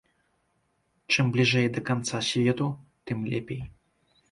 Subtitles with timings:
[1.15, 2.73] Чым бліжэй да канца свету,
[3.11, 3.65] тым лепей.